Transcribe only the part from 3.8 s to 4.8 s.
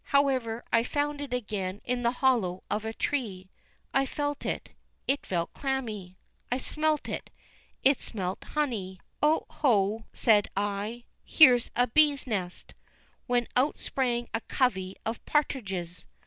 I felt it;